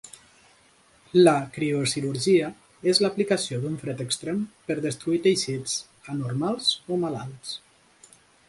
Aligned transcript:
La 1.27 1.33
criocirurgia 1.57 2.47
és 2.93 3.01
l'aplicació 3.05 3.61
d'un 3.65 3.77
fred 3.83 4.01
extrem 4.09 4.41
per 4.71 4.79
destruir 4.89 5.23
teixits 5.29 5.77
anormals 6.15 6.73
o 6.97 7.03
malalts. 7.05 7.57